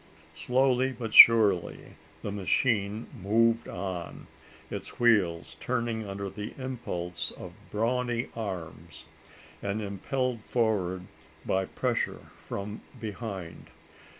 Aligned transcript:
Slowly 0.33 0.93
but 0.93 1.13
surely 1.13 1.95
the 2.23 2.31
machine 2.31 3.05
moved 3.21 3.67
on 3.67 4.25
its 4.71 4.99
wheels 4.99 5.57
turning 5.59 6.07
under 6.07 6.27
the 6.27 6.55
impulse 6.57 7.29
of 7.29 7.53
brawny 7.69 8.29
arms 8.35 9.05
and 9.61 9.79
impelled 9.79 10.41
forward 10.43 11.03
by 11.45 11.65
pressure 11.65 12.31
from 12.35 12.81
behind. 12.99 13.67